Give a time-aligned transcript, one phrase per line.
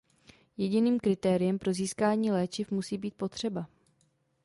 [0.57, 3.67] Jediným kritériem pro získání léčiv musí být potřeba.